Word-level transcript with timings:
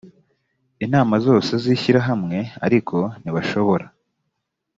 inama 0.85 1.15
zose 1.25 1.51
z’ 1.61 1.63
ishyirahamwe 1.75 2.37
ariko 2.65 2.97
ntibashobora 3.21 3.85